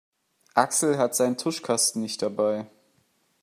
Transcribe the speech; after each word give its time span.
Axel 0.55 0.97
hat 0.97 1.13
seinen 1.15 1.37
Tuschkasten 1.37 2.01
nicht 2.01 2.23
dabei. 2.23 2.65